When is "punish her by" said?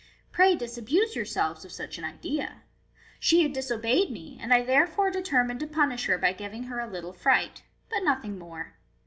5.67-6.33